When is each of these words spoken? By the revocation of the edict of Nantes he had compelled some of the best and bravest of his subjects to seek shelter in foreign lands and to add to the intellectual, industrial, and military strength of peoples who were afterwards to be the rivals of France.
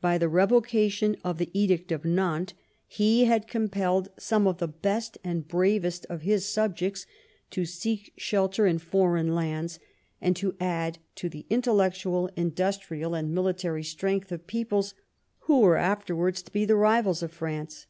By 0.00 0.18
the 0.18 0.28
revocation 0.28 1.16
of 1.22 1.38
the 1.38 1.48
edict 1.56 1.92
of 1.92 2.04
Nantes 2.04 2.54
he 2.88 3.26
had 3.26 3.46
compelled 3.46 4.08
some 4.18 4.48
of 4.48 4.58
the 4.58 4.66
best 4.66 5.18
and 5.22 5.46
bravest 5.46 6.04
of 6.10 6.22
his 6.22 6.44
subjects 6.44 7.06
to 7.52 7.64
seek 7.64 8.12
shelter 8.16 8.66
in 8.66 8.80
foreign 8.80 9.36
lands 9.36 9.78
and 10.20 10.34
to 10.34 10.56
add 10.58 10.98
to 11.14 11.28
the 11.28 11.46
intellectual, 11.48 12.26
industrial, 12.34 13.14
and 13.14 13.32
military 13.32 13.84
strength 13.84 14.32
of 14.32 14.48
peoples 14.48 14.94
who 15.46 15.60
were 15.60 15.76
afterwards 15.76 16.42
to 16.42 16.50
be 16.52 16.64
the 16.64 16.74
rivals 16.74 17.22
of 17.22 17.30
France. 17.30 17.86